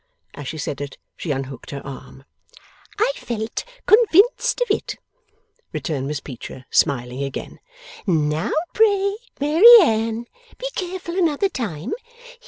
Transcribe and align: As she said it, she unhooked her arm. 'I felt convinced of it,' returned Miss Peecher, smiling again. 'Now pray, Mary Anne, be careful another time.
As 0.33 0.47
she 0.47 0.57
said 0.57 0.81
it, 0.81 0.97
she 1.15 1.29
unhooked 1.29 1.69
her 1.69 1.85
arm. 1.85 2.23
'I 2.99 3.11
felt 3.17 3.63
convinced 3.85 4.59
of 4.61 4.71
it,' 4.71 4.95
returned 5.73 6.07
Miss 6.07 6.19
Peecher, 6.19 6.65
smiling 6.71 7.21
again. 7.21 7.59
'Now 8.07 8.51
pray, 8.73 9.15
Mary 9.39 9.75
Anne, 9.83 10.25
be 10.57 10.69
careful 10.75 11.15
another 11.19 11.49
time. 11.49 11.93